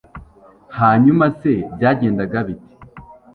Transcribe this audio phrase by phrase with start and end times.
[0.79, 2.73] hanyuma se byagendaga bite